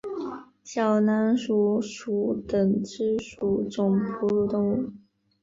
[0.63, 4.91] 小囊鼠属等之数种哺乳动物。